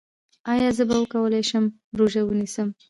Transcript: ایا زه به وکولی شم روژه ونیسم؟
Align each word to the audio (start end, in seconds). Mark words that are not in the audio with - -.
ایا 0.53 0.69
زه 0.77 0.83
به 0.89 0.95
وکولی 1.01 1.41
شم 1.49 1.65
روژه 1.97 2.21
ونیسم؟ 2.25 2.67